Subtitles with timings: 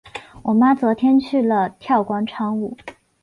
[0.41, 2.75] 我妈昨天去了跳广场舞。